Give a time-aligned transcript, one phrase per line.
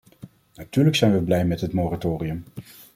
[0.57, 2.43] Natuurlijk zijn we blij met het moratorium.